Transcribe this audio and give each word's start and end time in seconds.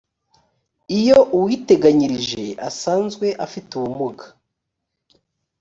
iyo 0.99 1.19
uwiteganyirije 1.35 2.43
asanzwe 2.69 3.27
afite 3.45 3.69
ubumuga 3.79 4.25